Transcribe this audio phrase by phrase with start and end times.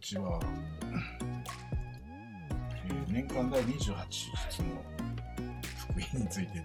[0.00, 0.40] ちは、
[0.82, 4.66] えー年間第28質の
[5.92, 6.62] 福音について、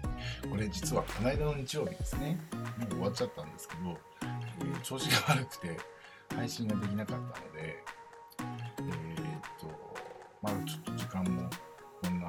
[0.48, 2.38] これ実はこの間の日曜日ですね、
[2.78, 5.76] もう終わっちゃったんですけど、えー調子が悪くて
[6.34, 7.82] 配信ができなかったので、
[8.38, 8.90] えーっ
[9.60, 9.66] と、
[10.40, 11.50] まあちょっと時間も
[12.02, 12.28] こんな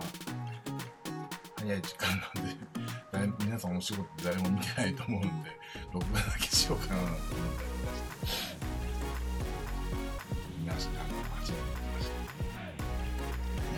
[1.59, 2.19] 早い時間
[3.19, 5.51] なんで、皆さんお仕事誰も見てないと思うんで、
[5.93, 7.51] 録画だけしようかなと思っておりま
[7.95, 8.16] して。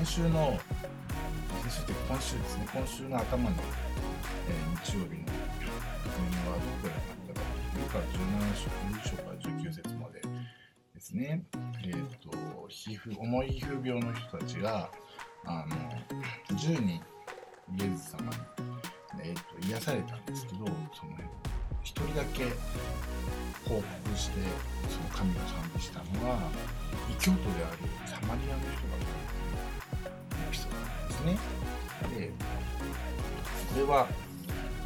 [0.10, 0.60] 週の、
[1.62, 3.56] 先週って今週ですね、今週の頭の、
[4.50, 5.38] えー日曜日の確
[6.26, 7.42] 認はどこからだったか、
[7.76, 10.22] 9から17章、9章から19節まで
[10.96, 11.44] ですね、
[11.84, 12.32] えっ、と、
[12.70, 14.90] 皮膚、重い皮膚病の人たちが、
[15.46, 18.38] あの、10人、イエズ様に、
[19.22, 21.14] えー、と癒されたんですけど、その、
[21.84, 22.46] 一人だけ
[23.70, 24.40] 報告して、
[24.90, 26.50] その神を賛美したのは、
[27.12, 29.30] 異教徒であるサマリアの人が
[31.20, 31.38] ですね。
[32.18, 32.32] で、
[33.74, 34.08] これは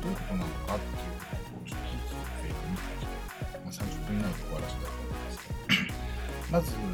[0.02, 3.62] どういうことなのかっていうことをちょっとずつ、えー見ていきたい。
[3.62, 5.94] まあ、30分以内で終わらせたいと思いますけど、
[6.52, 6.94] まず、うん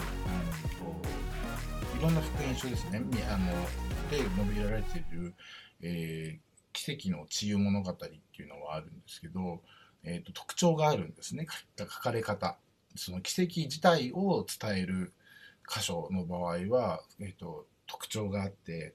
[0.79, 2.99] と、いろんな福音書ですね。
[2.99, 3.51] みあの、
[4.11, 5.33] で述べられている、
[5.81, 8.05] えー奇跡の治癒物語って
[8.41, 9.59] いうのはあるんですけど、
[10.03, 11.47] えーと特徴があるんですね。
[11.77, 12.57] 書書かれ方。
[12.95, 15.13] その奇跡自体を伝える
[15.67, 18.93] 箇所の場合は、えー、と特徴があって、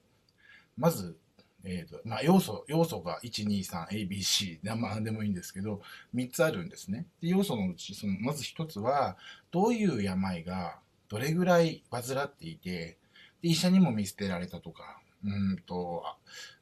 [0.77, 1.17] まず、
[1.63, 5.81] えーとまあ、要素、要素が1、2、3、A、B、C、なまあ、でもいいんですけど、
[6.13, 7.07] 3つあるんですね。
[7.21, 9.17] で要素のうち、そのまず1つは、
[9.51, 12.97] どういう病がどれぐらい患っていて、
[13.41, 16.17] で医者にも見捨てられたとか、うんと、あ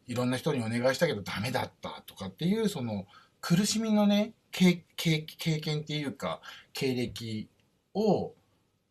[0.07, 3.05] いろんな人にお願いしたけどダメだったとかっていう、その
[3.41, 6.39] 苦しみのね、経経経験っていうか、
[6.71, 7.49] 経歴
[7.93, 8.33] を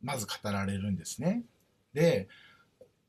[0.03, 1.43] まず語られるんですね。
[1.94, 2.28] で、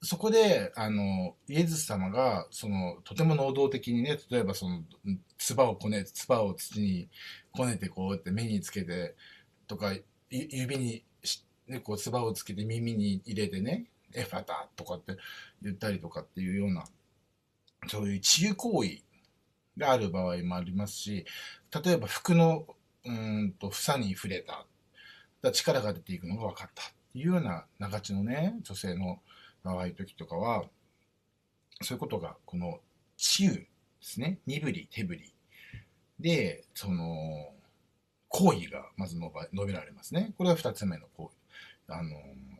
[0.03, 4.83] そこで、あの、イエズス様が、その、とても能動的にね、例えばその、
[5.37, 7.09] 唾をこね、唾を土に
[7.53, 9.15] こねてこうやって目につけて、
[9.65, 9.93] とか、
[10.29, 11.05] 指に、
[11.67, 15.15] ね、こう、唾をつけて耳に入れてね、エファタとかって
[15.61, 16.83] 言ったりとかっていうような、
[17.87, 19.01] そういう治癒行為
[19.77, 21.25] がある場合もありますし、
[21.83, 22.67] 例えば服の、
[23.05, 24.65] うんと、房に触れた。
[25.41, 29.19] だ力が出ていくのが分かったっていうような長地のね、女性の
[29.63, 30.65] 場合時とかは、
[31.81, 32.79] そういうことが、この
[33.17, 33.67] 治癒で
[34.01, 34.39] すね。
[34.45, 35.33] 身振り、手振り。
[36.19, 37.53] で、その、
[38.29, 40.33] 行為がまず述べられますね。
[40.37, 41.31] これが二つ目の行
[41.87, 42.09] 為、あの、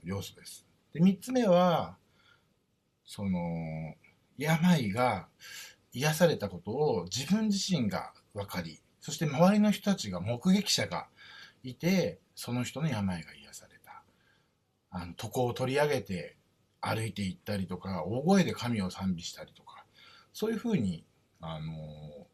[0.03, 0.66] 要素です。
[0.94, 1.97] で、三つ目は、
[3.06, 3.96] その、
[4.38, 5.28] 病が
[5.92, 11.08] 癒されたことを自分自身が分かり、そして周りの人たちが目撃者が
[11.63, 14.03] いて、その人の病が癒された。
[14.92, 16.38] あの、床を取り上げて
[16.85, 19.85] 歩いていったりとか、大声で神を賛美したりとか、
[20.33, 21.05] そういうふうに、
[21.39, 22.27] あの、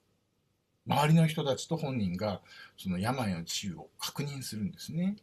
[0.87, 2.41] 周りの人たちと本人が
[2.75, 5.17] その病の治癒を確認するんですね。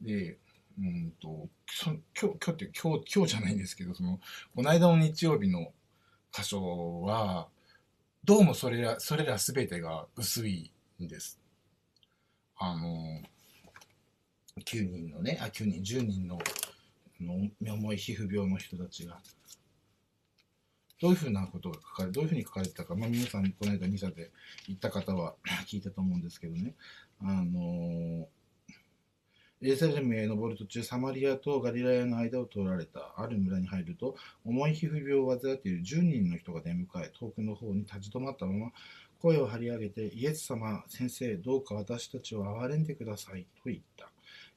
[0.00, 0.38] で、
[0.78, 1.48] うんと、
[1.84, 4.18] 今日、今日って今日、今日じゃないんですけど、その、
[4.56, 5.72] この間の日曜日の
[6.32, 7.48] 箇所は、
[8.24, 11.38] どうもそれら、それらすべてが薄いんです。
[12.56, 13.20] あの、
[14.64, 16.38] 9人のね、あ、9人、10人の、
[17.22, 17.34] の
[17.74, 19.20] 重い皮膚病の人たちが、
[21.00, 24.30] どういうふうなことが書かれ、どういうふうに書かれてたか、まあ皆さん、この間ミサで
[24.68, 25.34] 行った方は
[25.66, 26.74] 聞いたと思うんですけどね、
[27.20, 28.28] あの、
[29.64, 33.14] エルサレムへ登る途中、サマリアとガリラヤの間を通られた。
[33.16, 38.72] ある村に入ると、重い皮膚病を患っている10人の人が出迎え、遠くの方に立ち止まったまま、
[39.20, 44.11] 声を張り上げて、イエス様、先生、どうか私たちを憐れんでください、と言った。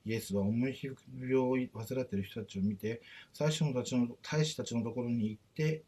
[0.05, 3.01] イエスは重い皮膚病を患っている人たちを見て、
[3.33, 5.83] 最初のたちの大使たちのところに行って、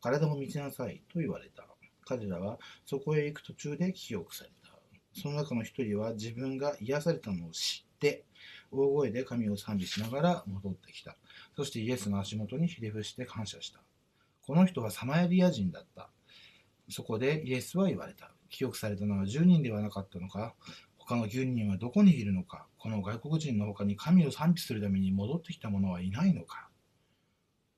[0.00, 1.66] 体を見せなさい、と言われた。
[2.04, 4.72] 彼らはそこへ行く途中で記憶された。
[5.12, 8.24] その中の一人は自分が癒されたのを知って、
[8.70, 11.16] 大声で神を賛美しながら戻ってきた。
[11.56, 13.80] そしてイエスの足元にひれ伏して感謝した。
[14.46, 16.08] この人はサマエリア人だった。
[16.88, 18.30] そこでイエスは言われた。
[18.48, 20.54] 記憶されたのは10人ではなかったのか？
[21.08, 26.68] 他の9人はどこにいるのかこの外国人の他に神を賛美するために戻ってきた者はいないのか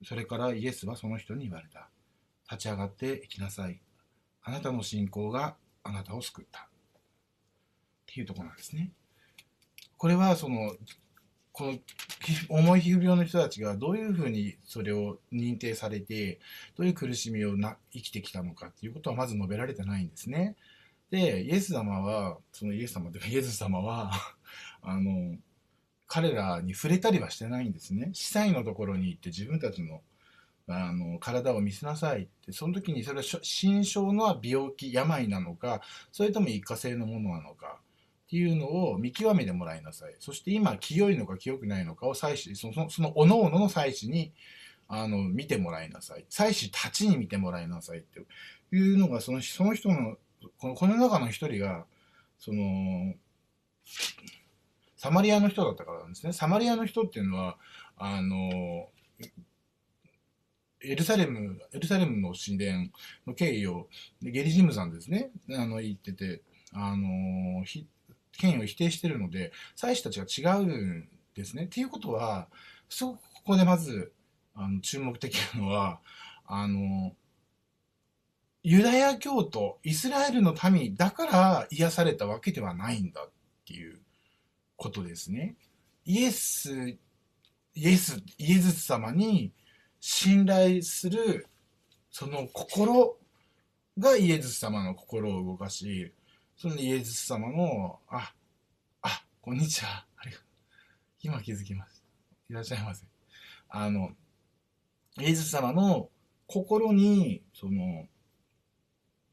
[0.02, 1.88] それからイエスはその人に言われた。
[2.50, 3.80] 立ち上がって行きなさい。
[4.42, 6.60] あなたの信仰があなたを救った。
[6.60, 6.64] っ
[8.06, 8.92] ていうとこなんですね。
[9.98, 10.74] これはその、
[11.52, 11.78] この
[12.48, 16.40] 重い皮膚病の人たちがどういうふうにそれを認定されて、
[16.76, 20.56] どういう苦しみをな生きてきたのかっていうことはまず述べられてないんですね。
[21.10, 24.12] で、イエス様は、そのイエス様というかイエス様は、
[24.82, 25.36] あの、
[26.06, 28.10] 彼らに触れたりはしてないんですね。
[28.12, 30.02] 司祭のところに行って自分たちの
[30.72, 35.80] あの体を見せなさいってその時にそれは心象の病気病なのか
[36.12, 37.80] それとも一過性のものなのか
[38.26, 40.14] っていうのを見極めてもらいなさい。
[40.20, 44.32] そして今清いのか清くないのかを祭司そのその各々の祭司に
[44.86, 46.24] あの見てもらいなさい。
[46.28, 48.20] 祭司たちに見てもらいなさいって
[48.72, 50.16] いうのがそのその人の
[50.58, 51.84] このこの中の一人が
[52.38, 53.14] その
[54.96, 57.56] サマリアの人だったからなんですねサマリアの人っていうのは
[57.96, 58.88] あの
[60.82, 62.88] エルサレム、エルサレムの神殿
[63.26, 63.88] の経緯を、
[64.22, 66.42] ゲリジムさんですね、あの、言ってて、
[66.72, 67.86] あの、ひ、
[68.32, 71.64] 権威を否定してるので、祭司たちが違うんですね。
[71.64, 72.48] っていうことは、
[72.88, 74.12] そこでまず、
[74.54, 76.00] あの、注目的なのは、
[76.46, 77.12] あの、
[78.62, 83.30] ユダヤ教徒、イスラエルの民だから癒されたわけではないんだっ
[83.66, 84.00] ていう
[84.76, 85.56] ことですね。
[86.04, 86.98] イエス、
[87.74, 89.52] イエス、イエズス様に
[90.00, 91.46] 信頼する
[92.10, 93.16] その心
[93.98, 96.12] がイエズス様の心を動かし、
[96.56, 98.34] そのイエズス様の、あ、
[99.02, 100.04] あ、こんにちは。
[100.16, 100.46] ありがとう。
[101.22, 102.04] 今気づきました。
[102.50, 103.06] いらっしゃいませ。
[103.68, 104.10] あの、
[105.20, 106.10] イエズス様の
[106.46, 108.06] 心に、その、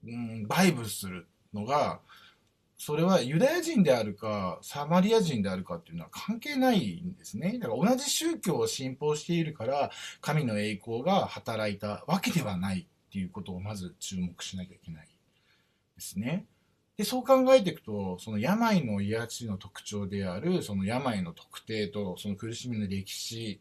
[0.08, 2.00] うん、バイブするのが、
[2.78, 7.58] それはユダヤ人であるか、サマリア人であるかっていうのは関係ないんですね。
[7.60, 15.08] だから同じ宗教を信奉しているから、神の栄光が働いたわけではないっていうことをまず注目しなきゃいけない
[15.96, 16.46] ですね。
[16.98, 23.60] で、そう考えていくと、その病の癒しの特徴である、その病の特定と、その苦しみの歴史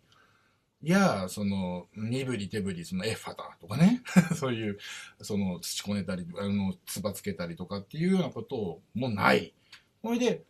[0.82, 4.02] や、その、身振り手振り、そのエッファだとかね、
[4.37, 4.78] そういう、
[5.23, 9.55] その、土こねたり、あの、つばつけたりとかっていうようなこともない。
[10.02, 10.44] それで、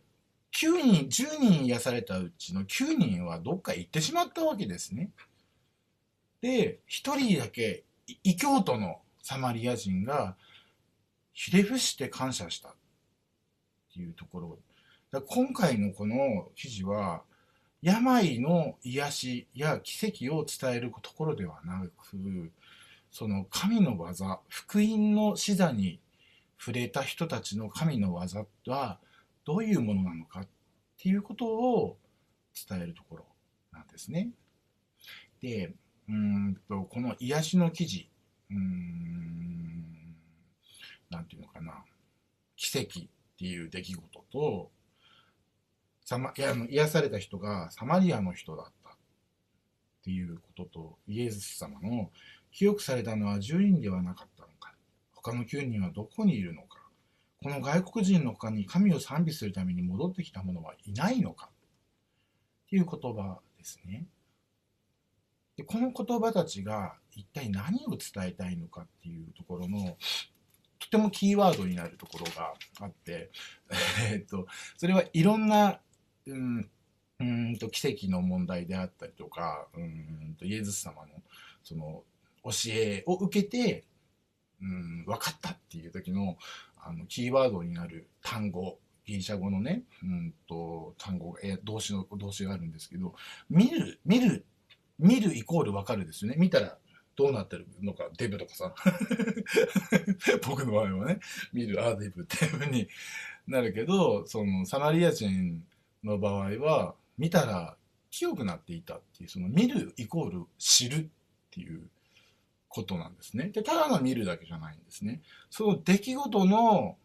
[0.51, 5.11] 9人、10人癒されたうちの9人はどっか行ってしまったわけですね。
[6.41, 7.85] で、1人だけ、
[8.23, 10.37] 異教徒のサマリア人が、
[11.33, 12.75] ひれ伏して感謝したっ
[13.93, 14.59] ていうところ。
[15.27, 17.23] 今回のこの記事は、
[17.81, 22.51] 病の癒しや奇跡を伝えるところではなく、
[23.11, 25.99] その神の技、福音の視座に
[26.59, 28.99] 触れた人たちの神の技は
[29.45, 30.47] どういうものなのかっ
[30.97, 31.97] ていうことを
[32.67, 33.25] 伝えるところ
[33.71, 34.29] なんですね。
[35.41, 35.73] で、
[36.09, 38.09] うんと、この癒しの記事、
[38.49, 40.15] うん、
[41.09, 41.83] なんていうのかな、
[42.55, 43.03] 奇跡っ
[43.37, 44.71] ていう出来事と、
[46.07, 48.93] サマいや癒された人がサマリアの人だったっ
[50.05, 52.11] ていうこととイエス様の
[52.49, 54.73] 記憶されたのは10人ではなかったのか。
[55.13, 56.79] 他の9人はどこにいるのか。
[57.43, 61.49] この外国人の他に神を賛美するために戻ってきた者はいないのか。
[62.67, 64.05] っていう言葉ですね。
[65.57, 69.97] でこの言葉たちが一体何を伝えたいのかっていうところの
[70.79, 73.29] とてもキーワードになるところがあって、
[74.09, 75.81] えっと、それはいろんな
[76.27, 76.69] うん
[77.19, 81.07] うんと奇跡の問題であったりとかうんとイエズス様の
[81.63, 82.03] その
[82.43, 83.85] 教えを受けて
[84.61, 86.37] うん分かったっていう時の
[86.77, 93.15] あのキーワードになる単語ギリシャ語のね、うんと単語え動詞の動詞があるんですけど
[93.49, 94.45] 見る見る
[94.99, 96.77] 見るイコール分かるですよね見たら
[97.17, 98.75] どうなってるのか、デブとかさ。
[100.47, 101.19] 僕の場合はね、
[101.51, 102.87] 見る、ああ、デブっていうふうに
[103.47, 105.65] なるけど、その、サマリア人
[106.07, 107.75] の場合は見たら
[108.09, 111.07] 清くなっていたっていうその見るイコール知るっ
[111.51, 111.89] ていう
[112.67, 113.49] ことなんですね。
[113.49, 115.21] でただの見るだけじゃないんですね。
[115.49, 116.97] その出来事の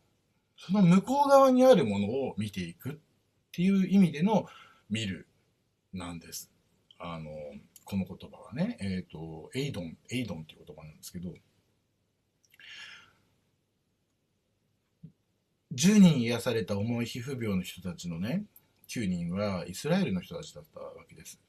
[0.57, 2.95] その向こう側にあるものを見ていくっ
[3.53, 4.47] ていう意味での
[4.89, 5.27] 見る
[5.93, 6.51] なんです。
[6.99, 7.31] あの
[7.85, 11.35] この言葉はね、えっ、ー、とエイドンエイドンっていう言葉なんですけど。
[15.75, 18.45] 10人癒された重い皮膚病の人たちのね
[19.01, 21.41] 9人はイスラエルの人たちだったわけです。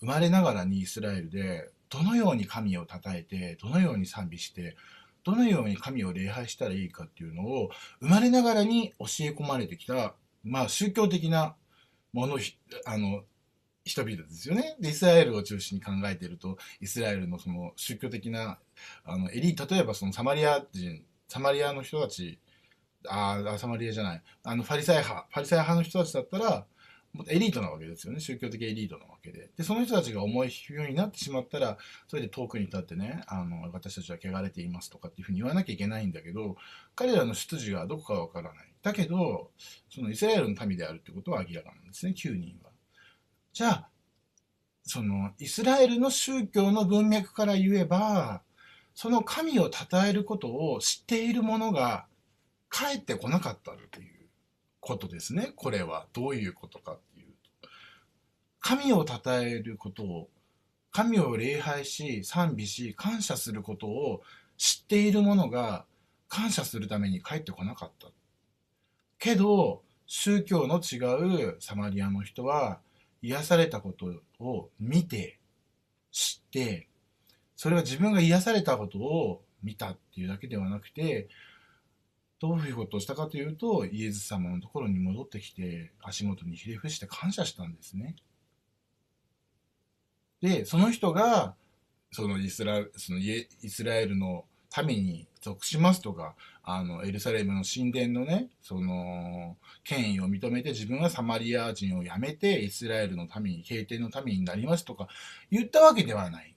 [0.00, 4.76] 生まれながらにイスラエルでどのように神を称えてどのように賛美して
[5.24, 7.70] どのように神を礼拝したらいいかっていうのを
[8.00, 11.54] 生まれながらに教え込まれてきた、まあ、宗教的な
[12.12, 12.38] もの
[12.86, 13.22] あの
[13.84, 14.76] 人々ですよね。
[14.80, 18.58] でイスラエルを中心に考えているとイスラエルのその宗教的な
[19.04, 22.38] あのエリ例えばそのサマリア人サマリアの人たち
[23.08, 26.66] ああサマリアじゃないあのファリサイ派ファリサイ派の人たちだったら
[27.28, 28.20] エリートなわけですよね。
[28.20, 29.50] 宗教的エリートなわけで。
[29.56, 31.76] でその人たちが重いようになってしまったら
[32.08, 36.56] それで遠くに立ってねあの私たちは汚れていますとかっていうふうに言わなきゃいけないんだけど
[36.94, 38.72] 彼らの出自がどこかわからない。
[38.82, 39.50] だけど
[39.90, 42.70] そのイスラエルの民であるってことは明らかなんですね9人は。
[43.52, 43.88] じゃあ、
[44.84, 48.42] その、イスラエルの宗教の文脈から言えば、
[48.94, 52.06] その神を称えることを知っている者が
[52.70, 54.19] 帰ってこなかったっていう。
[54.80, 55.52] ことですね。
[55.56, 57.26] これはどういうことかっていう
[57.62, 57.68] と。
[58.60, 60.28] 神を称えることを、
[60.90, 64.22] 神を礼拝し、賛美し、感謝することを
[64.56, 65.86] 知っている者が
[66.28, 68.08] 感謝するために帰ってこなかった。
[69.18, 70.96] けど、宗教の違
[71.52, 72.80] うサマリアの人は
[73.22, 75.38] 癒されたことを見て、
[76.10, 76.88] 知って、
[77.54, 81.28] それは自分が癒されたことを見たっていうだけではなくて、
[82.40, 88.16] どういうことをしたかというと、イエズ様のところに戻ってきて、足元にひれ伏して感謝したんですね。
[90.40, 91.54] で、その人が、
[92.12, 94.44] そのイスラそのイスラエルの
[94.84, 105.08] 民に属しますとか、あの、エルサレムの神殿のね、その、権威を認めて自分はサマリア人を辞めてイスラエルの民に、経典の民になりますとか
[105.50, 106.54] 言ったわけではない。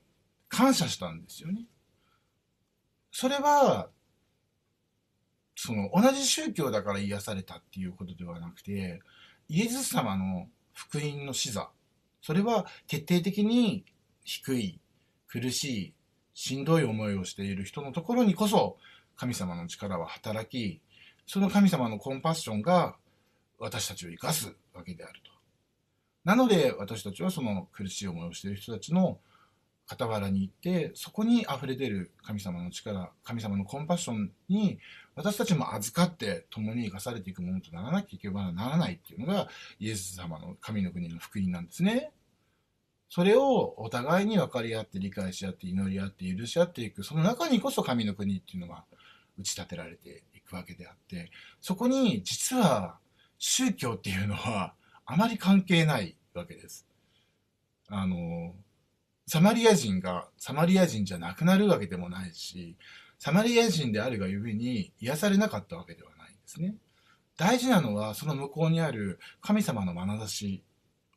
[0.49, 1.65] 感謝したんですよね。
[3.11, 3.89] それは、
[5.55, 9.01] その同じ宗教だから癒されたっていうことではなくて、
[9.49, 11.69] イエズス様の福音の視座、
[12.21, 13.85] それは徹底的に
[14.23, 14.79] 低い、
[15.27, 15.93] 苦しい、
[16.33, 18.77] しんどい思いをしている人のところにこそ
[19.15, 20.81] 神様の力は働き、
[21.27, 22.95] その神様のコンパッションが
[23.59, 25.31] 私たちを生かすわけであると。
[26.25, 29.19] なので私たちはその苦しい思いをしている人たちの
[29.87, 34.79] 傍らに行って、そこに溢れ出る神様の力、神様のコンパッションに
[35.15, 39.49] 私たちも預かって共に生かされていくものとならなきゃいけばならないっていうのが
[39.79, 42.11] イエス様の神の国の福音なんですね。
[43.09, 48.85] それをお互いに分かり合って理解し合って祈り合って許し合っていく、その中にこそ神の国っていうのが
[49.37, 51.29] 打ち立てられていくわけであって、
[51.61, 52.97] そこに実は
[53.37, 54.73] 宗教っていうのは
[55.05, 56.87] あまり関係ないわけです。
[57.87, 58.55] あの、
[59.25, 62.75] サマリア人がサマリア人じゃなくなるわけでもないし、
[63.19, 66.75] サマリア人であるがゆえに癒されなかったわけではないんですね。
[67.37, 70.63] 大事なのはその向こうにある神様の眼差し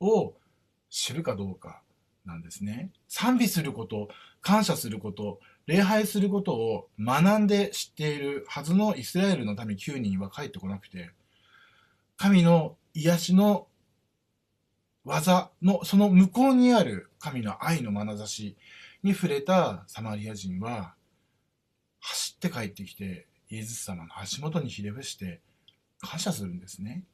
[0.00, 0.34] を
[0.88, 1.82] 知るかどうか
[2.24, 2.90] なんですね。
[3.08, 4.08] 賛美すること、
[4.40, 11.10] 感謝すること、礼拝することを学んで知っているはずのイスラエルの民9人は帰ってこなくて、
[12.16, 13.66] 神の癒しの
[15.06, 18.56] 技の、その向こうにある神の愛の眼差し
[19.04, 20.94] に触れたサマリア人は、
[22.00, 25.40] 走って帰ってきて、イエズス様の足元にひれ伏して
[26.00, 27.04] 感謝するんですね。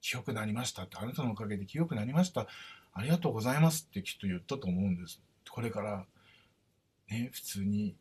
[0.00, 2.48] 清くなりましたって、あなたのおかげで清くなりました。
[2.92, 5.22] ありがとうございますってきっと言ったと思うんです。
[5.48, 6.04] これから、
[7.08, 7.94] ね、普通に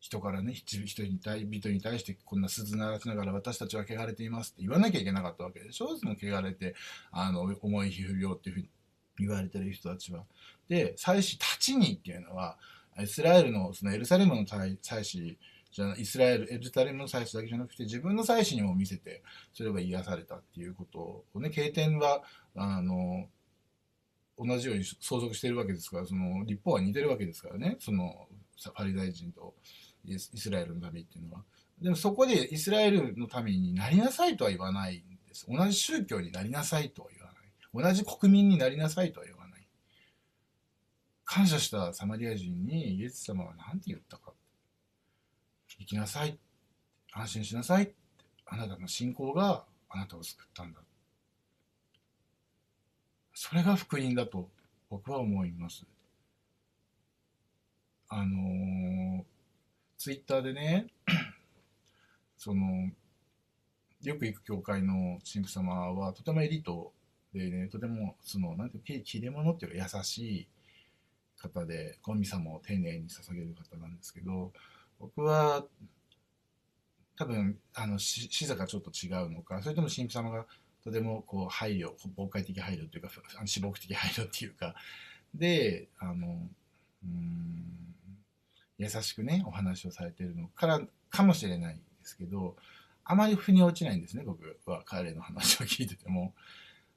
[0.00, 5.96] 人からね、人に対、人に対してこんな鈴鳴らしながら私たちは汚れていますって言わなきゃいけなかったわけでしょ？
[5.98, 6.74] その汚れて、
[7.12, 8.68] あの、重い皮膚病っていうふうに
[9.18, 10.24] 言われてる人たちは。
[10.68, 12.56] で、祭司たちにっていうのは、
[12.98, 15.38] イスラエルの、そのエルサレムの祭司
[15.70, 22.22] じゃイスラエル、エルサレムの祭司だけじゃなくて、自分の祭司にも見せて、それが癒されたっていうことをね、経典は、
[22.56, 23.28] あの、
[24.38, 28.26] 同じように相続しているわけですから、その立法は似てるわけですからね、その
[28.74, 29.54] パリ大臣と
[30.04, 31.44] イスラエルの民っていうのは。
[31.80, 35.46] でもそこでイスラエルの民になりなさいとは言わないんです。
[35.48, 37.92] 同じ宗教になりなさいとは言わない。
[37.92, 39.66] 同じ国民になりなさいとは言わない。
[41.24, 44.32] 感謝したサマリア人にイエス様は何て言ったか。
[45.78, 46.38] 生きなさい。
[47.12, 47.92] 安心しなさい。
[48.46, 50.80] あなたの信仰があなたを救ったんだ。
[53.32, 54.50] それが福音だと
[54.90, 55.86] 僕は思います。
[58.08, 59.22] あのー、
[60.00, 60.86] ツイッターでね、
[62.38, 62.90] その、
[64.02, 66.94] よく行く教会の神父様はとてもエリート
[67.34, 70.48] でね、とても、その、なんていうか、切れ者っていうか優しい
[71.36, 74.54] 方で、神様を丁寧に捧げる方なんですけど、
[74.98, 75.66] 僕は、
[77.18, 80.46] 多分、あの、視座がちょっと違うのか、それとも神父様が
[80.82, 83.10] とてもこう配慮、妨害的配慮というか、
[83.44, 84.74] 死亡的配慮っていうか、
[85.34, 86.48] で、あの、
[87.04, 87.94] うん、
[88.80, 92.56] 優しくね、お話をされてるのからかもしれないですけど、
[93.04, 96.32] あまり腑に落ちないんですね、僕は彼の話を聞いてても。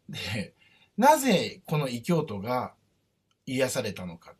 [0.07, 0.53] で、
[0.95, 2.73] なぜこの異教徒が
[3.45, 4.33] 癒されたのか。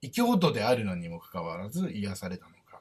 [0.00, 2.80] 異教徒であるのにもかかわらず癒されたのか。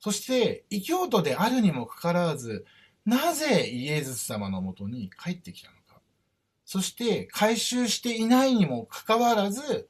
[0.00, 2.66] そして、異教徒であるにもかかわらず、
[3.06, 6.00] なぜイエズス様のもとに帰ってきたのか。
[6.64, 9.88] そして回収していないにもかかわらず、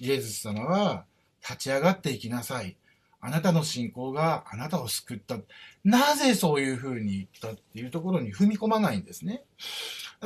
[0.00, 1.06] イエズス様は
[1.48, 2.76] 立ち上がっていきなさい。
[3.20, 5.38] あなたの信仰があなたを救った。
[5.84, 9.44] なぜそういうふうに言ったっていうところに踏み込まないんですね。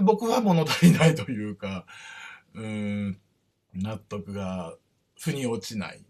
[0.02, 1.86] 僕は物足りないというか、
[2.54, 3.18] うん、
[3.74, 4.74] 納得が
[5.18, 6.04] 腑に落ちない。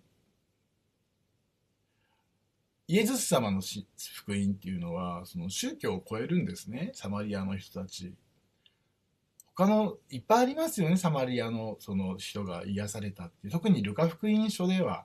[2.88, 8.14] イエズス様の福音っていうのは、その宗教を超えるんですね、サマリアの人たち。
[9.61, 13.52] 他の、いっぱいありますよね、サマリアのその人が癒されたっていう。
[13.52, 15.05] 特にルカ福音書では、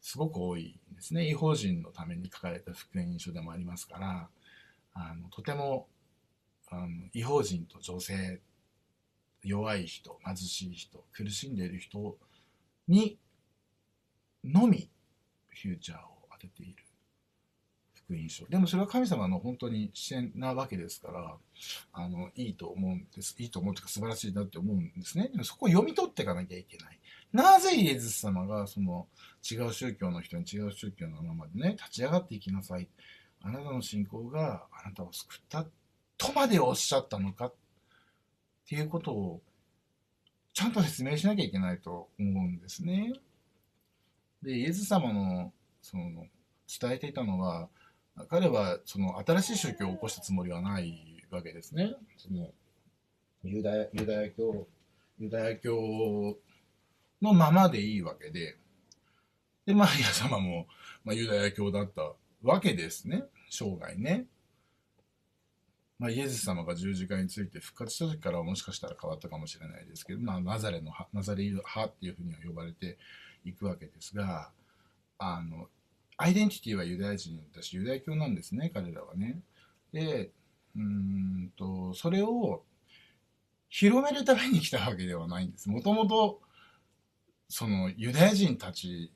[0.00, 1.28] すごく多いですね。
[1.28, 4.28] 違法人のために書かれた福音書でもありますから、
[4.92, 5.86] あのとても
[6.68, 8.40] あの違法人と女性、
[9.44, 12.18] 弱い人、貧しい人、苦しんでいる人
[12.88, 13.20] に
[14.42, 14.90] のみ
[15.50, 16.85] フューチャーを当てている
[18.06, 18.46] 福音書。
[18.46, 21.36] でもそれは神様の本当に視線なわけですから、
[21.92, 23.34] あの、いいと思うんです。
[23.38, 25.28] いいと思うというか素晴らしいなって思うんですね。
[25.28, 27.00] でもそこを読み取っていかなきゃいけない。
[27.32, 29.08] なぜイエズス様がその
[29.50, 32.88] 違う宗教の人に違う宗教のままでね、立ち上がっていきなさい。
[33.42, 35.66] あなたの信仰があなたを救った
[36.16, 37.54] とまでおっしゃったのかっ
[38.68, 39.40] ていうことを
[40.52, 43.12] ちゃんと説明しなきゃいけないと思うんですね。
[44.42, 46.26] で、イエズ様のその
[46.80, 47.68] 伝えていたのは、
[48.28, 51.94] 彼はその新しい宗教を起こしたつもりはないわけですね。
[52.16, 52.48] その
[53.44, 54.66] ユダヤユダヤ教
[55.18, 56.36] ユダヤ教
[57.22, 58.56] のままでいいわけで、
[59.64, 60.66] で、マリア様も、
[61.04, 64.26] まあ、ユダヤ教だったわけですね、生涯ね。
[65.98, 72.98] まあ、イエス様が十字架について復活した時からはもしかしたら変わったかもしれないですけど、まあ、ナザレのナザレ派っていうふうには呼ばれて
[73.44, 74.50] いくわけですが、
[75.18, 75.68] あの、
[76.18, 79.40] アイデンティティはユダヤ人だし、ユダヤ教なんですね、彼らはね。
[79.92, 80.30] で、
[80.76, 82.64] うんと、それを
[83.68, 85.68] 広めるために来たわけではないんです。
[85.68, 86.40] もともと、
[87.48, 89.12] そのユダヤ人たち、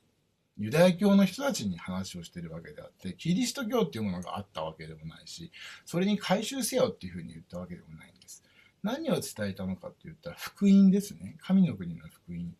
[0.57, 5.51] ユダヤ教の人たちに話をしてるわけであって、キリスト教っていうものがあったわけでもないし、
[5.85, 8.43] それに回収せよっていうふうに言ったわけでもないんです。
[8.83, 11.37] 何を伝えたのかって言ったら福音ですね。
[11.41, 12.53] 神の国の福音。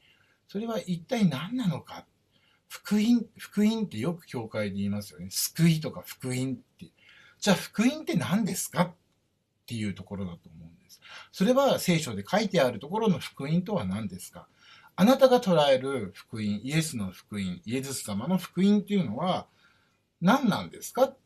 [0.47, 2.05] それは一体何なのか。
[2.71, 5.27] 福音、福音ってよく教会で言いますよね。
[5.29, 6.85] 救いとか福音って。
[7.37, 8.93] じゃあ福音って何ですかっ
[9.65, 11.01] ていうところだと思うんです。
[11.33, 14.47] それは聖書で書いてあるところの福音とは何ですか
[14.95, 19.47] あなたが捉える福音、イエスの福音、イエズス様の福音っていうのは
[20.21, 21.03] 何なんですか？
[21.03, 21.17] っ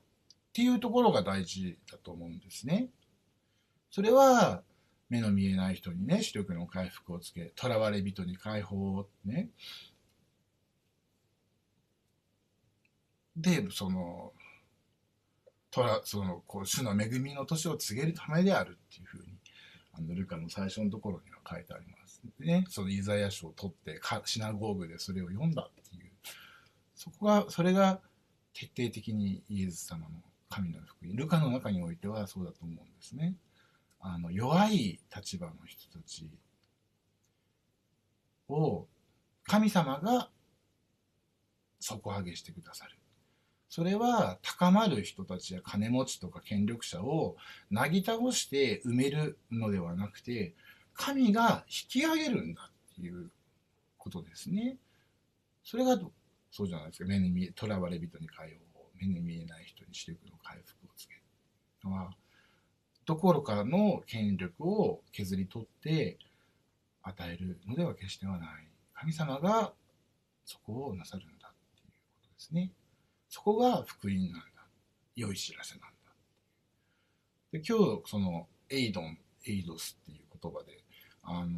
[0.51, 2.87] ていうところが大事だと思うんですね。
[3.91, 4.63] それは
[5.09, 9.49] 目の見えない人にね、視力の回復をつけ、囚われ人に解放をね。
[13.35, 14.33] で、その、
[15.71, 19.25] とらそのこう主の恵みの年を告げるためであるっていうふうに、
[19.93, 22.21] あのルカの最初のところには書いてあります。
[22.39, 26.11] ね、そのイザヤ書を取ってシナゴーグでそれを読んだっていう、
[26.95, 27.99] そこが、それが
[28.53, 31.15] 徹底的にイエス様の神の福音。
[31.15, 33.35] ルカの中においてはそうだと思うんですね。
[33.99, 36.29] あの、弱い立場の人たち
[38.47, 38.87] を
[39.43, 40.29] 神様が
[41.79, 42.97] 底上げしてくださる。
[43.69, 47.35] それは高まる人たちや金持ちとか権力者を
[47.69, 50.53] なぎ倒して埋めるのではなくて、
[50.93, 53.29] 神が引き上げるんだっていう
[53.97, 54.77] ことですね。
[55.63, 55.99] それが
[56.51, 57.05] そうじゃないですか。
[57.05, 61.21] 目に見え、囚われ人に解放、目に見えない人に視力の回復をつける
[61.83, 62.11] のは、
[63.05, 66.17] どころかの権力を削り取って
[67.01, 68.49] 与えるのでは決してはない。
[68.93, 69.73] 神様が
[70.45, 72.71] そこをなさるんだっていうことですね。
[73.35, 74.39] そこが福音なんだ。
[75.17, 75.87] 良い知らせなんだ。
[77.51, 80.85] で今日、その、エイドン、エイドスっていう言葉で
[81.21, 81.49] あの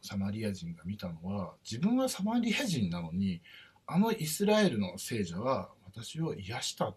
[0.00, 3.42] サマリア人が見たのは自分はサマリア人なのに
[3.86, 6.96] あのイスラエルの聖者は私を癒したっ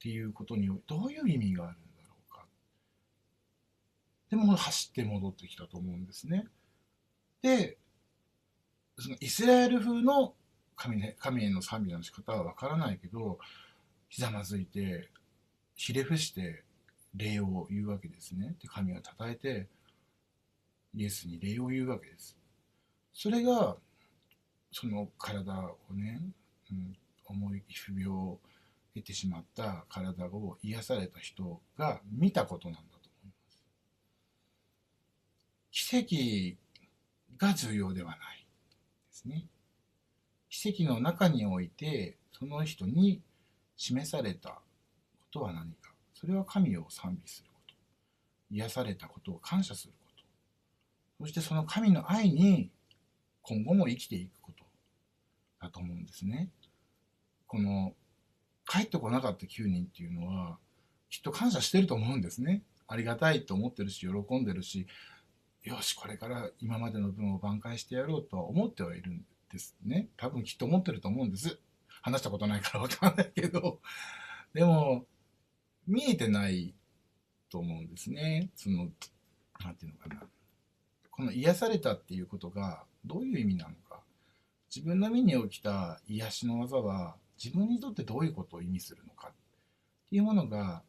[0.00, 2.46] ていうことにどういう意味があるんだろうか
[4.30, 6.46] でも走って戻ってきたと思うんですね
[7.42, 7.76] で
[8.98, 10.34] そのイスラエル風の
[10.76, 13.38] 神,、神への賛美の仕方はわからないけど
[14.08, 15.08] ひざまずいて
[15.74, 16.62] ひれ伏して
[17.14, 19.68] 礼を言うわけですねで神をたたえて
[20.96, 22.36] イエスに礼を言うわけです。
[23.12, 23.76] それが、
[24.72, 26.22] その体をね、
[26.70, 28.38] うん、重い皮膚病を
[28.94, 33.64] 得てしまった体を癒された人が見たことなんだと思います。
[35.70, 36.56] 奇
[37.38, 38.46] 跡が重要ではないで
[39.10, 39.44] すね。
[40.58, 43.20] 奇跡の中において、その人に
[43.76, 44.58] 示されたこ
[45.30, 45.92] とは何か。
[46.14, 47.74] それは神を賛美すること。
[48.50, 50.24] 癒されたことを感謝すること。
[51.20, 52.70] そしてその神の愛に
[53.42, 54.64] 今後も生きていくこと
[55.60, 56.48] だと思うんですね。
[57.46, 57.92] この
[58.66, 60.56] 帰ってこなかった9人っていうのは
[61.10, 62.62] きっと感謝してると思うんですね。
[62.88, 64.86] ありがたいと思ってるし喜んでるし
[65.64, 70.08] よしこれから今までの分を挽回してやろうとは思ってはいるんですですね。
[70.16, 71.58] 多分きっと思ってると思うんです。
[72.02, 73.80] 話したことないからわかんないけど。
[74.54, 75.06] でも
[75.86, 76.74] 見えてない
[77.50, 78.50] と思うんですね。
[78.56, 78.88] その
[79.60, 80.28] 何て言うのかな。
[81.10, 84.02] この癒されたっていうことがどういう意味なのか。
[84.74, 89.28] 自分の身に起きた癒しの技は自分にとってどういうことを意味するのか。
[89.28, 90.82] っていうものが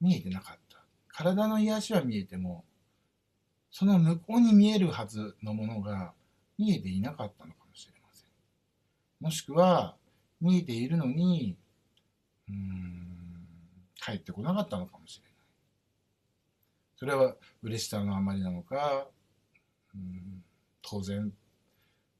[0.00, 0.78] 見えてなかった。
[1.08, 2.64] 体の癒しは見えても
[3.70, 6.14] その向こうに見えるはずのものが
[6.58, 7.65] 見えていなかったのか。
[9.20, 9.96] もしくは、
[10.40, 11.56] 見えているのに、
[12.48, 13.46] うん、
[13.94, 15.32] 帰ってこなかったのかもしれない。
[16.96, 19.08] それは嬉しさのあまりなのか、
[19.94, 20.44] うん、
[20.82, 21.32] 当然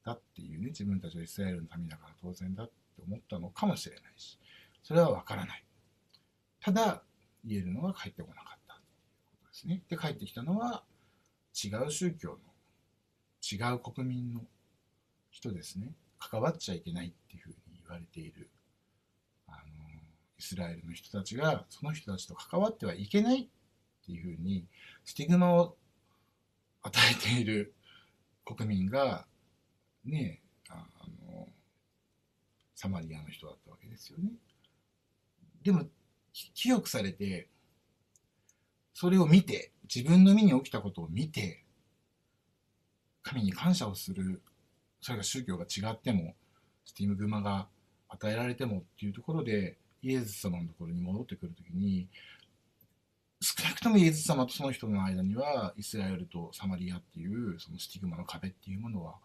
[0.03, 2.73] だっていうね、自分たちはイスラエルの民だから当然だって
[3.05, 4.39] 思ったのかもしれないし、
[4.83, 5.63] それはわからない。
[6.59, 7.03] ただ、
[7.45, 9.83] 言えるのは帰ってこなかったということですね。
[9.89, 10.83] で、帰ってきたのは、
[11.53, 12.37] 違う宗教の
[13.41, 14.41] 違う国民の
[15.31, 18.49] 人ですね関わっちゃいけないっていうふうに言われている
[19.47, 19.57] あの
[20.37, 23.47] イスラエルの人たちがその人たちと関わってはいけないっ
[24.05, 24.65] ていうふうに
[25.05, 25.75] スティグマを
[26.81, 27.73] 与えている
[28.45, 29.25] 国民が
[30.05, 30.85] ねあ
[31.27, 31.47] の
[32.75, 34.31] サマリアの人だったわけですよね。
[35.63, 35.83] でも
[36.53, 37.47] 清くされて
[38.93, 41.63] それを見て自分の身に起きたことを見て、
[43.23, 44.41] 神に感謝をする、
[45.01, 46.35] それが宗教が違っても、
[46.85, 47.67] スティームグマが
[48.09, 52.07] 与えられてもっていうところで、イエズス様のところに戻ってくるときに、
[53.41, 59.15] 少なくともイエズス様とその人の間には、イスラエルとサマリアっていう、そのスティグマの壁っていうものは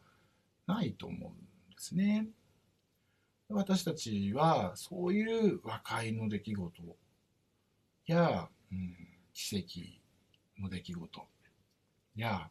[0.66, 2.26] ないと思うんですね。
[3.48, 6.96] 私たちは、そういう和解の出来事
[8.06, 8.96] や、うん、
[9.32, 9.58] 奇
[10.58, 11.26] 跡の出来事
[12.16, 12.50] や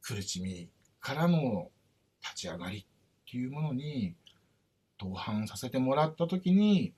[0.00, 0.68] 苦しみ
[1.04, 1.70] からの
[2.22, 2.84] 立ち上がりっ
[3.30, 4.14] ていうものに
[4.98, 6.94] 同伴させてもらった時に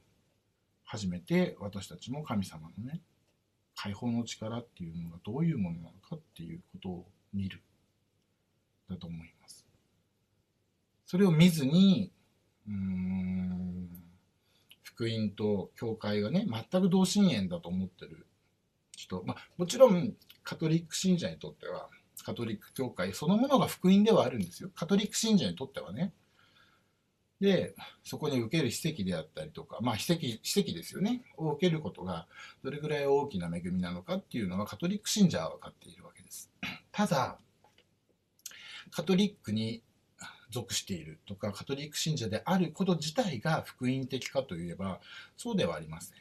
[0.85, 3.01] 初めて私たちも神様のね
[3.75, 7.61] 解放の力っていうのがどういうものなのかっていうことを見る
[8.89, 9.67] だと思います。
[11.05, 12.13] それを見ずに
[12.69, 13.89] うーん
[14.85, 18.29] 福音と教会がね全く同心円だと思ってる
[18.97, 20.15] 人、まあ、もちろん
[20.45, 21.89] カトリック信者にとっては、
[22.27, 24.69] カトリック教会そのものが福音ではあるんですよ。
[24.75, 26.13] カトリック信者にとってはね。
[27.41, 31.23] で、そこに受ける奇跡であったりとか、まあ奇跡、奇跡ですよね。
[31.37, 32.27] を受けることが
[32.65, 36.51] どれぐらい大きな恵みなのかっていうのはカトリック信者は分かっているわけです。
[36.91, 37.39] ただ、
[38.91, 39.85] カトリックに
[40.51, 44.99] 属しているとか、カトリック信者であること自体が福音的かといえば、
[45.37, 46.19] そうではありません。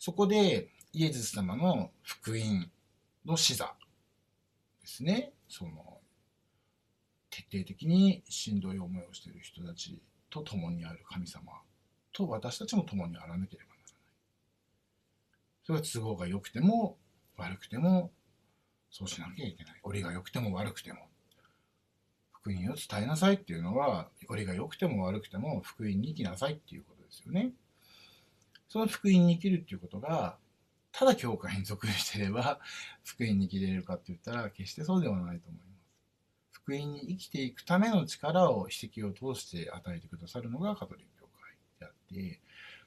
[0.00, 2.68] そこで、イエズス様の福音
[3.24, 3.76] の視座
[4.90, 5.32] ですね。
[5.48, 6.00] その、
[7.30, 11.52] 徹底的にしんどい思いをしている人たちと共にある神様
[12.12, 13.92] と私たちも共にあらなければならない。
[15.64, 16.96] それは都合が良くても
[17.36, 18.10] 悪くても
[18.90, 19.80] そうしなきゃいけない。
[19.84, 20.98] 折が良くても悪くても。
[22.32, 27.52] 福音を伝えなさいっていうのは、折が良くても悪くても福音に生きなさいっていうことですよね。
[28.68, 30.38] その福音に生きるっていうことが、
[30.92, 32.60] ただ教会に属してれば、
[33.04, 35.70] 福音に生きれるかって言ったら、決してそうではないと思います。
[36.52, 42.40] 福音に生きていくための力を、史跡を通して与えてくださるのがカトリック教会であって、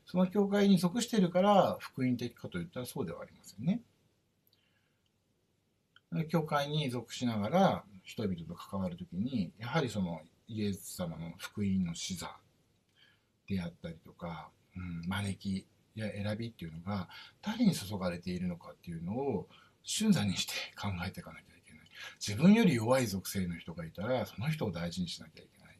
[0.06, 3.82] その教会に属しているから福音的かといったらそうではありませんね。
[6.30, 12.36] 教会に属しながら人々と関わるときに、やはりそのイエス様の福音の視座
[13.48, 17.08] であったりとか、うん、招きや選びっていうのが
[17.42, 19.48] 誰に注がれているのかっていうのを
[19.84, 21.82] 瞬座にして考えていかなきゃいけない。
[22.26, 25.78] 自分より弱い属性の人がいたらその人を大事にしなきゃいけない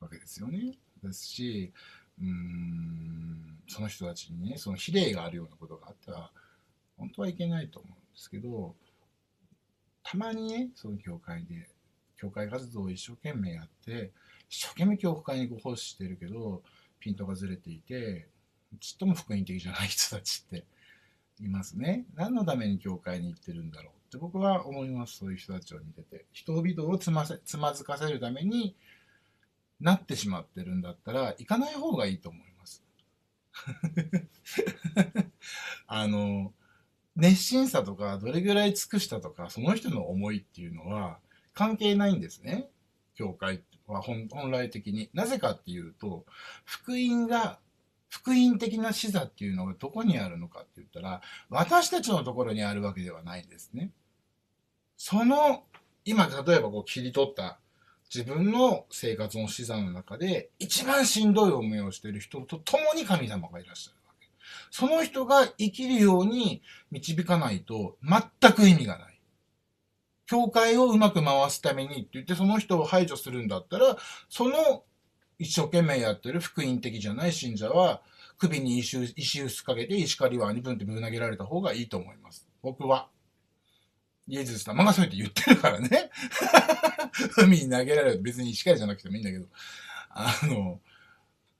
[0.00, 0.78] わけですよね。
[1.02, 1.72] ですし、
[2.20, 6.30] うん、その人たちにね、その比例があるようなことがあったら、
[6.96, 8.74] 本当はいけないと思うんですけど、
[10.02, 11.68] たまにね、その教会で、
[12.16, 14.12] 教会活動を一生懸命やって、
[14.48, 16.62] 一生懸命教会にご奉仕してるけど、
[17.00, 18.28] ピントがずれていて、
[18.80, 20.64] ちっとも福音的じゃない人たちって
[21.40, 22.04] いますね。
[22.14, 25.18] 何のために教会に行ってるんだろうって僕は思います。
[25.18, 26.24] そういう人たちを見てて。
[26.32, 28.76] 人々をつませつまずかせるために
[29.80, 32.84] なってしまってるんだったら、行かない方がいいと思います。
[35.86, 36.52] あの、
[37.16, 41.18] 熱心さとか、どれぐらい尽くしたとか、その人の思いっていうのは
[41.52, 42.68] 関係ないんですね。
[43.14, 45.10] 教会は本来的に。
[45.12, 46.24] なぜかっていうと、
[46.64, 47.58] 福音が
[48.14, 53.90] 福音的な視座っていうのがどこにあるのかって言ったら、私たちのところにあるわけではないんですね。
[54.96, 55.64] その、
[56.04, 57.58] 今例えばこう切り取った
[58.14, 64.28] 自分の生活の視座の中で一番しんどい思いをしている人と共に神様がいらっしゃるわけ。
[64.70, 69.20] その人が生きるように導かないと全く意味がない。
[70.26, 73.96] 教会をうまく回すためにって言ってその人を排除するんだったら、
[74.28, 74.84] その
[75.38, 78.02] 一生懸命やってる福音的じゃない信者は、
[78.38, 82.48] 首に石石臼かけて石狩りはに分ってぶん投げられた方がいいと思います。
[82.62, 83.08] 僕は。
[84.26, 86.10] イエズス様がそうやって言ってるからね。
[87.36, 89.46] 海に投げられる別に石狩じゃなくてもいいんだけど、
[90.10, 90.80] あの、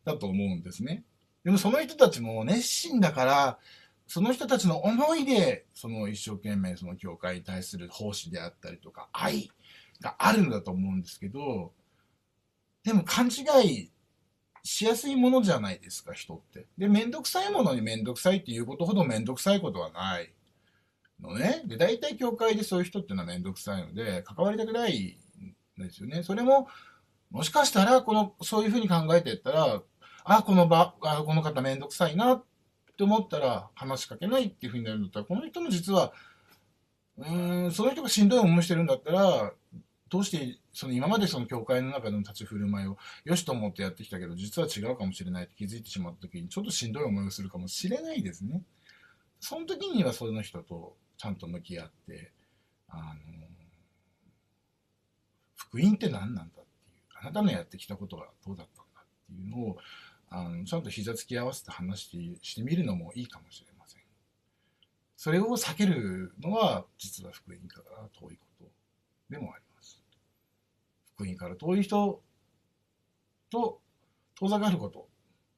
[0.04, 1.04] だと思うんですね。
[1.44, 3.58] でもその人たちも熱心だから、
[4.06, 9.50] その人たちの思いで、その一生懸命その教会に対する奉仕であったりとか、愛
[10.00, 11.72] があるんだと思うんですけど、
[12.84, 13.90] でも勘違い
[14.62, 16.66] しやすいものじゃないですか、人って。
[16.78, 20.32] で、めんどくさいものにめんどくさいっていうことほどめんどくさいことはない
[21.20, 21.62] のね。
[21.66, 25.18] で、大体教会でそういう人っていうのはめんどくさいので、関わりたくない
[25.78, 26.22] んですよね。
[26.22, 26.68] それも、
[27.30, 29.82] もしかしたら、この、そういうふうに考えていったら、
[30.24, 32.44] あ、この場、あ、この方めんどくさいなっ
[32.96, 36.12] て思ったら話しかけないっていうふうになるんだったら、この人も実は、
[37.16, 39.52] うん、その人がしんどい思いしてるんだったら、
[40.10, 48.62] どうしてその今までその教会の中での立ち振る舞いをよしと思ってやってきたけど実は違うかもしれないって気づいてしまった時にちょっとしんどい思いをするかもしれないですね。
[49.40, 52.32] その時にはその人とちゃんと向き合って
[52.88, 53.02] あの
[55.56, 56.64] 福音って何なんだっていう
[57.20, 59.78] あなたのやってきたことはどうだったんだっていうのを
[60.30, 64.02] あのちゃんと膝つき合わせて話してしてみるのもいいかもしれません。
[65.16, 68.64] それを避けるのは実は福音から遠いこと
[69.30, 69.63] でもあります。
[71.14, 72.22] 福音から遠い人
[73.50, 73.80] と
[74.38, 75.08] 遠ざかること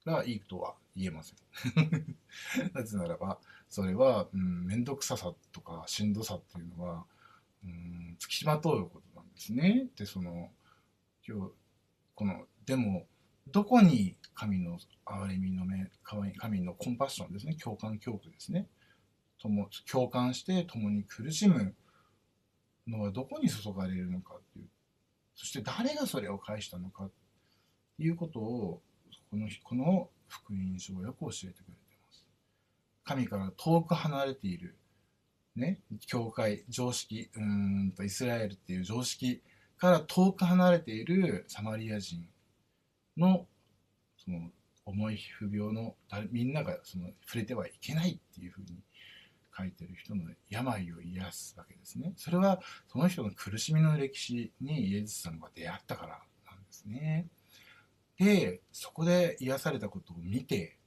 [0.05, 1.37] がいいとは言えません。
[2.75, 3.38] なぜならば、
[3.69, 7.07] それは、うん、めんどくささとかしんどさっていうのは、
[7.64, 9.88] うん、付きまとうことなんですね。
[9.97, 10.51] で、その、
[11.27, 11.53] 今日、
[12.14, 13.07] この、でも、
[13.49, 18.69] どこに神の憐れみの目、神のコンパッションですね、共感教育ですね。
[19.38, 21.75] とも共感して共に苦しむ
[22.87, 24.69] のはどこに注がれるのかっていう
[25.37, 27.11] そして誰がそれを返したのかっ
[27.99, 28.83] ていうことを
[29.31, 32.25] このこの福音書はよく教えてくれてます。
[33.05, 34.77] 神から遠く離れている、
[35.55, 39.42] ね、教会、常識、うんとイスラエルっていう常識
[39.79, 42.27] から遠く離れているサマリア人
[43.16, 43.46] の
[44.16, 44.51] その
[44.87, 45.94] 重い皮膚病の
[46.31, 48.79] みんながその触れてはいけないっていうふうに
[49.57, 52.12] 書いてる人の病を癒すわけですね。
[52.16, 57.27] それはその人の苦しみの歴史にイエス様が出会ったからなんですね。
[58.19, 60.79] で、そこで癒されたことを見て、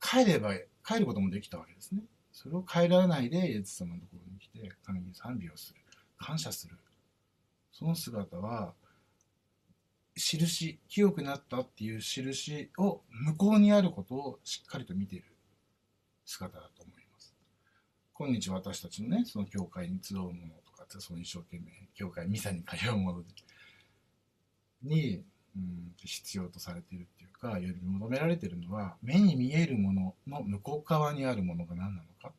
[0.00, 2.02] 帰れば、帰ることもできたわけですね。
[2.32, 5.80] それを帰らないでイエス様のところに来て、神に賛美をする。
[6.18, 6.76] 感謝する。
[7.72, 8.74] その姿は、
[10.14, 15.24] 印、清くなったっていう印を向こうにあることをしっかりと見ている
[16.24, 16.71] 姿だと思います。
[18.18, 20.32] 今日私たちのね、その教会に集うもの
[20.66, 23.24] とかって、その一生懸命、教会、ミサに通うもの
[24.82, 25.24] に、
[25.56, 32.32] うん、必要とされているっていうか、呼び求められているのは、目に見えるものの向こう側にあるものが何なのかっ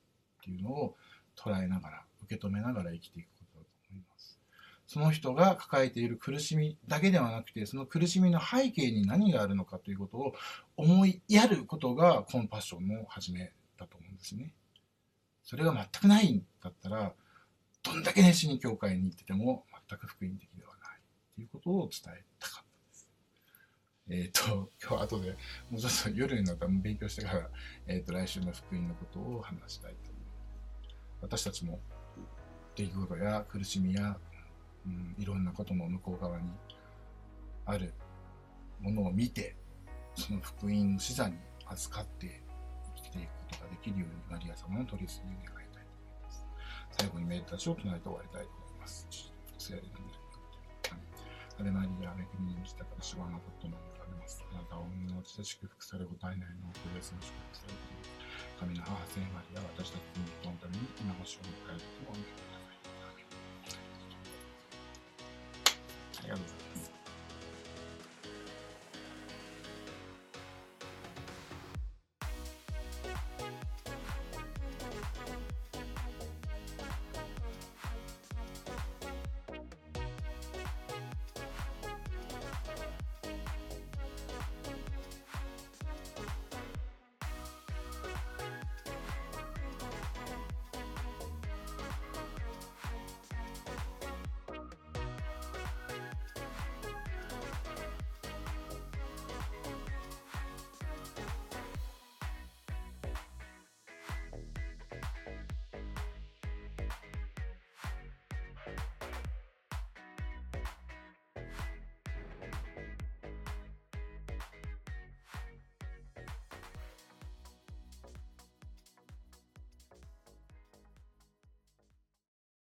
[0.43, 0.95] ていうのを
[1.35, 4.39] 捉えながら、受け止めながら生きていくことだと思います。
[4.87, 10.35] その人が抱えている苦しみだけではなくて、その苦しみの背景に何があるのかということを
[10.77, 14.53] 思いやることがコンパッションの始めだと思うんですね。
[15.43, 17.13] それが全くないんだったら、
[17.83, 23.09] どんだけ熱心に教会に行ってても全く福音的ではないっていうことを伝えたかったです。
[24.09, 25.31] えっ、ー、と、今日後で
[25.69, 27.49] もうちょっと夜になったら勉強してから、
[27.87, 30.31] えっ、ー、と、来週の福音のことを話したいと思いま
[31.29, 31.39] す。
[31.39, 31.79] 私たちも
[32.75, 34.17] 出来事や苦しみや、
[34.85, 36.49] うん、いろんなことの向こう側に
[37.65, 37.93] ある
[38.79, 39.55] ものを見て、
[40.15, 42.42] その福音の視座に預かって
[43.73, 46.45] できるようにマリア様の取り次ぎを願いたいと思います。
[46.93, 49.09] 最後にメーターを唱えて終わりたいと思います。
[49.57, 50.13] 聖霊の
[51.57, 54.45] アレマリア、恵みに満ちたから主はあなたともられます。
[54.53, 58.13] あなたを生の地で祝福されご体内のごイエスに祝福されています。
[58.61, 62.29] 神の母聖マリア、私たちの人のために今の主を迎えるとお願いし。
[62.29, 62.52] ます。